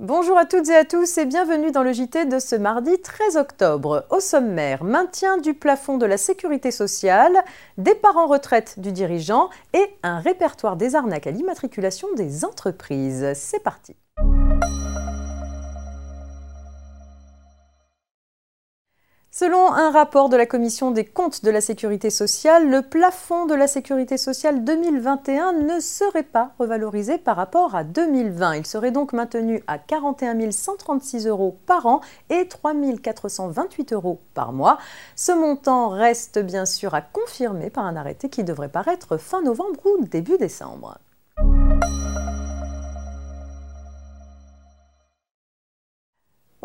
Bonjour 0.00 0.36
à 0.36 0.44
toutes 0.44 0.68
et 0.70 0.74
à 0.74 0.84
tous 0.84 1.18
et 1.18 1.24
bienvenue 1.24 1.70
dans 1.70 1.84
le 1.84 1.92
JT 1.92 2.24
de 2.24 2.40
ce 2.40 2.56
mardi 2.56 3.00
13 3.00 3.36
octobre. 3.36 4.04
Au 4.10 4.18
sommaire, 4.18 4.82
maintien 4.82 5.38
du 5.38 5.54
plafond 5.54 5.98
de 5.98 6.04
la 6.04 6.16
sécurité 6.16 6.72
sociale, 6.72 7.44
départ 7.78 8.16
en 8.16 8.26
retraite 8.26 8.80
du 8.80 8.90
dirigeant 8.90 9.50
et 9.72 9.86
un 10.02 10.18
répertoire 10.18 10.74
des 10.74 10.96
arnaques 10.96 11.28
à 11.28 11.30
l'immatriculation 11.30 12.08
des 12.16 12.44
entreprises. 12.44 13.34
C'est 13.36 13.62
parti. 13.62 13.94
Selon 19.36 19.72
un 19.72 19.90
rapport 19.90 20.28
de 20.28 20.36
la 20.36 20.46
Commission 20.46 20.92
des 20.92 21.04
comptes 21.04 21.44
de 21.44 21.50
la 21.50 21.60
sécurité 21.60 22.08
sociale, 22.08 22.70
le 22.70 22.82
plafond 22.82 23.46
de 23.46 23.54
la 23.56 23.66
sécurité 23.66 24.16
sociale 24.16 24.62
2021 24.62 25.54
ne 25.54 25.80
serait 25.80 26.22
pas 26.22 26.52
revalorisé 26.60 27.18
par 27.18 27.34
rapport 27.34 27.74
à 27.74 27.82
2020. 27.82 28.54
Il 28.54 28.64
serait 28.64 28.92
donc 28.92 29.12
maintenu 29.12 29.60
à 29.66 29.78
41 29.78 30.52
136 30.52 31.26
euros 31.26 31.58
par 31.66 31.86
an 31.86 32.00
et 32.30 32.46
3 32.46 32.74
428 33.02 33.92
euros 33.94 34.20
par 34.34 34.52
mois. 34.52 34.78
Ce 35.16 35.32
montant 35.32 35.88
reste 35.88 36.38
bien 36.38 36.64
sûr 36.64 36.94
à 36.94 37.00
confirmer 37.00 37.70
par 37.70 37.86
un 37.86 37.96
arrêté 37.96 38.28
qui 38.28 38.44
devrait 38.44 38.68
paraître 38.68 39.16
fin 39.16 39.42
novembre 39.42 39.80
ou 39.84 40.04
début 40.04 40.38
décembre. 40.38 40.98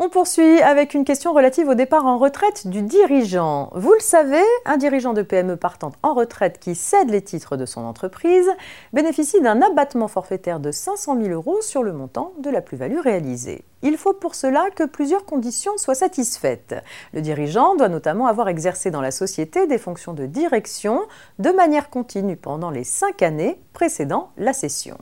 On 0.02 0.08
poursuit 0.08 0.62
avec 0.62 0.94
une 0.94 1.04
question 1.04 1.34
relative 1.34 1.68
au 1.68 1.74
départ 1.74 2.06
en 2.06 2.16
retraite 2.16 2.66
du 2.66 2.80
dirigeant. 2.80 3.68
Vous 3.74 3.92
le 3.92 4.00
savez, 4.00 4.42
un 4.64 4.78
dirigeant 4.78 5.12
de 5.12 5.20
PME 5.20 5.56
partant 5.58 5.92
en 6.02 6.14
retraite 6.14 6.58
qui 6.58 6.74
cède 6.74 7.10
les 7.10 7.20
titres 7.20 7.58
de 7.58 7.66
son 7.66 7.82
entreprise 7.82 8.48
bénéficie 8.94 9.42
d'un 9.42 9.60
abattement 9.60 10.08
forfaitaire 10.08 10.58
de 10.58 10.72
500 10.72 11.20
000 11.20 11.34
euros 11.34 11.60
sur 11.60 11.82
le 11.82 11.92
montant 11.92 12.32
de 12.38 12.48
la 12.48 12.62
plus-value 12.62 12.98
réalisée. 12.98 13.62
Il 13.82 13.98
faut 13.98 14.14
pour 14.14 14.34
cela 14.34 14.70
que 14.74 14.84
plusieurs 14.84 15.26
conditions 15.26 15.76
soient 15.76 15.94
satisfaites. 15.94 16.76
Le 17.12 17.20
dirigeant 17.20 17.76
doit 17.76 17.90
notamment 17.90 18.26
avoir 18.26 18.48
exercé 18.48 18.90
dans 18.90 19.02
la 19.02 19.10
société 19.10 19.66
des 19.66 19.76
fonctions 19.76 20.14
de 20.14 20.24
direction 20.24 21.02
de 21.40 21.50
manière 21.50 21.90
continue 21.90 22.36
pendant 22.36 22.70
les 22.70 22.84
cinq 22.84 23.20
années 23.20 23.60
précédant 23.74 24.30
la 24.38 24.54
cession. 24.54 24.96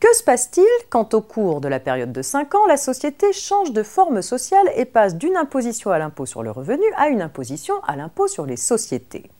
Que 0.00 0.16
se 0.16 0.24
passe-t-il 0.24 0.66
quand 0.88 1.12
au 1.12 1.20
cours 1.20 1.60
de 1.60 1.68
la 1.68 1.78
période 1.78 2.10
de 2.10 2.22
5 2.22 2.54
ans, 2.54 2.66
la 2.66 2.78
société 2.78 3.34
change 3.34 3.72
de 3.72 3.82
forme 3.82 4.22
sociale 4.22 4.66
et 4.74 4.86
passe 4.86 5.14
d'une 5.14 5.36
imposition 5.36 5.90
à 5.90 5.98
l'impôt 5.98 6.24
sur 6.24 6.42
le 6.42 6.50
revenu 6.50 6.84
à 6.96 7.08
une 7.08 7.20
imposition 7.20 7.74
à 7.86 7.96
l'impôt 7.96 8.26
sur 8.26 8.46
les 8.46 8.56
sociétés? 8.56 9.30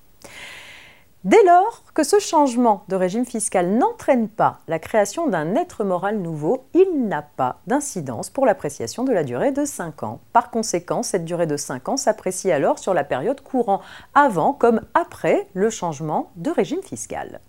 Dès 1.24 1.42
lors 1.44 1.84
que 1.94 2.02
ce 2.02 2.18
changement 2.18 2.84
de 2.88 2.96
régime 2.96 3.24
fiscal 3.24 3.70
n'entraîne 3.70 4.28
pas 4.28 4.60
la 4.68 4.78
création 4.78 5.28
d'un 5.28 5.54
être 5.54 5.82
moral 5.82 6.18
nouveau, 6.18 6.64
il 6.74 7.06
n'a 7.08 7.22
pas 7.22 7.60
d'incidence 7.66 8.28
pour 8.28 8.44
l'appréciation 8.44 9.04
de 9.04 9.12
la 9.12 9.24
durée 9.24 9.52
de 9.52 9.64
5 9.64 10.02
ans. 10.02 10.20
Par 10.34 10.50
conséquent, 10.50 11.02
cette 11.02 11.24
durée 11.24 11.46
de 11.46 11.56
5 11.56 11.88
ans 11.88 11.96
s'apprécie 11.96 12.52
alors 12.52 12.78
sur 12.78 12.92
la 12.92 13.04
période 13.04 13.40
courant 13.40 13.80
avant 14.14 14.52
comme 14.52 14.82
après 14.92 15.48
le 15.54 15.70
changement 15.70 16.30
de 16.36 16.50
régime 16.50 16.82
fiscal. 16.82 17.40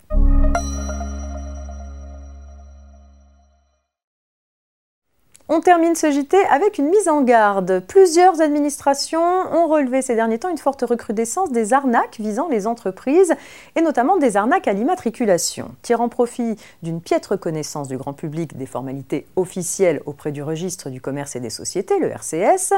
On 5.54 5.60
termine 5.60 5.96
ce 5.96 6.10
JT 6.10 6.38
avec 6.50 6.78
une 6.78 6.88
mise 6.88 7.10
en 7.10 7.24
garde. 7.24 7.84
Plusieurs 7.86 8.40
administrations 8.40 9.20
ont 9.20 9.68
relevé 9.68 10.02
ces 10.02 10.16
derniers 10.16 10.40
temps 10.40 10.48
une 10.48 10.58
forte 10.58 10.86
recrudescence 10.88 11.52
des 11.52 11.74
arnaques 11.74 12.22
visant 12.22 12.48
les 12.48 12.68
entreprises 12.68 13.34
et 13.76 13.82
notamment 13.82 14.16
des 14.16 14.38
arnaques 14.38 14.70
à 14.70 14.72
l'immatriculation. 14.72 15.76
Tirant 15.82 16.08
profit 16.08 16.56
d'une 16.84 17.02
piètre 17.02 17.38
connaissance 17.38 17.90
du 17.90 17.98
grand 17.98 18.14
public 18.14 18.56
des 18.56 18.66
formalités 18.66 19.28
officielles 19.36 20.02
auprès 20.06 20.31
du 20.31 20.42
registre 20.42 20.90
du 20.90 21.02
commerce 21.02 21.36
et 21.36 21.42
des 21.42 21.50
sociétés, 21.50 22.00
le 22.00 22.08
RCS, 22.08 22.72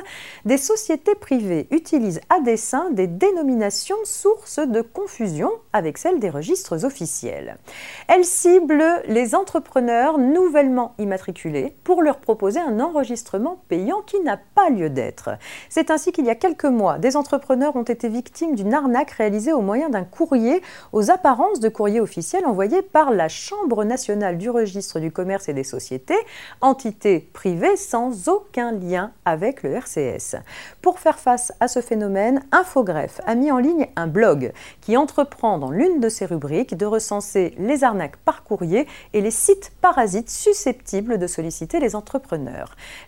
des 0.45 0.57
sociétés 0.57 1.13
privées 1.13 1.67
utilisent 1.69 2.21
à 2.31 2.39
dessein 2.39 2.89
des 2.89 3.05
dénominations 3.05 4.03
sources 4.03 4.57
de 4.57 4.81
confusion 4.81 5.51
avec 5.73 5.99
celles 5.99 6.19
des 6.19 6.31
registres 6.31 6.85
officiels. 6.85 7.57
Elles 8.07 8.25
ciblent 8.25 9.03
les 9.07 9.35
entrepreneurs 9.35 10.17
nouvellement 10.17 10.95
immatriculés 10.97 11.75
pour 11.83 12.01
leur 12.01 12.17
proposer 12.17 12.62
un 12.63 12.79
enregistrement 12.79 13.59
payant 13.67 14.01
qui 14.05 14.19
n'a 14.21 14.37
pas 14.37 14.69
lieu 14.69 14.89
d'être. 14.89 15.31
C'est 15.69 15.91
ainsi 15.91 16.11
qu'il 16.11 16.25
y 16.25 16.29
a 16.29 16.35
quelques 16.35 16.65
mois, 16.65 16.97
des 16.97 17.17
entrepreneurs 17.17 17.75
ont 17.75 17.83
été 17.83 18.09
victimes 18.09 18.55
d'une 18.55 18.73
arnaque 18.73 19.11
réalisée 19.11 19.53
au 19.53 19.61
moyen 19.61 19.89
d'un 19.89 20.03
courrier 20.03 20.61
aux 20.91 21.11
apparences 21.11 21.59
de 21.59 21.69
courrier 21.69 21.99
officiel 21.99 22.45
envoyé 22.45 22.81
par 22.81 23.11
la 23.11 23.29
Chambre 23.29 23.83
nationale 23.83 24.37
du 24.37 24.49
registre 24.49 24.99
du 24.99 25.11
commerce 25.11 25.49
et 25.49 25.53
des 25.53 25.63
sociétés, 25.63 26.17
entité 26.61 27.19
privée 27.33 27.75
sans 27.75 28.29
aucun 28.29 28.71
lien 28.71 29.11
avec 29.25 29.63
le 29.63 29.71
RCS. 29.71 30.35
Pour 30.81 30.99
faire 30.99 31.19
face 31.19 31.53
à 31.59 31.67
ce 31.67 31.81
phénomène, 31.81 32.43
Infogreffe 32.51 33.21
a 33.25 33.35
mis 33.35 33.51
en 33.51 33.57
ligne 33.57 33.87
un 33.95 34.07
blog 34.07 34.53
qui 34.81 34.97
entreprend 34.97 35.57
dans 35.57 35.71
l'une 35.71 35.99
de 35.99 36.09
ses 36.09 36.25
rubriques 36.25 36.75
de 36.75 36.85
recenser 36.85 37.53
les 37.57 37.83
arnaques 37.83 38.17
par 38.17 38.43
courrier 38.43 38.87
et 39.13 39.21
les 39.21 39.31
sites 39.31 39.71
parasites 39.81 40.29
susceptibles 40.29 41.17
de 41.17 41.27
solliciter 41.27 41.79
les 41.79 41.95
entrepreneurs. 41.95 42.52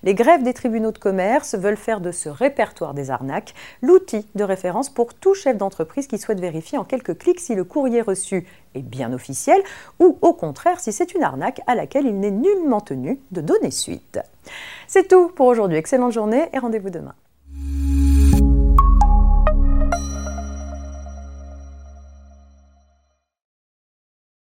Les 0.04 0.14
grèves 0.14 0.44
des 0.44 0.54
tribunaux 0.54 0.92
de 0.92 0.98
commerce 0.98 1.56
veulent 1.56 1.78
faire 1.78 2.02
de 2.02 2.12
ce 2.12 2.30
répertoire 2.30 2.94
des 2.94 3.12
arnaques 3.12 3.54
l'outil 3.82 4.28
de 4.36 4.44
référence 4.44 4.90
pour 4.90 5.14
tout 5.14 5.34
chef 5.34 5.58
d'entreprise 5.58 6.08
qui 6.08 6.18
souhaite 6.18 6.40
vérifier 6.40 6.78
en 6.78 6.84
quelques 6.84 7.18
clics 7.18 7.40
si 7.40 7.56
le 7.56 7.64
courrier 7.64 8.02
reçu 8.02 8.46
est 8.76 8.82
bien 8.82 9.14
officiel 9.14 9.62
ou 10.00 10.18
au 10.22 10.34
contraire 10.34 10.80
si 10.80 10.92
c'est 10.92 11.14
une 11.14 11.24
arnaque 11.24 11.62
à 11.68 11.76
laquelle 11.76 12.06
il 12.06 12.20
n'est 12.20 12.32
nullement 12.32 12.82
tenu 12.82 13.20
de 13.32 13.42
donner 13.42 13.72
suite. 13.72 14.20
C'est 14.88 15.08
tout 15.08 15.30
pour 15.30 15.48
aujourd'hui. 15.48 15.78
Excellente 15.78 16.12
journée 16.12 16.50
et 16.54 16.60
rendez-vous 16.60 16.90
demain. 16.90 17.16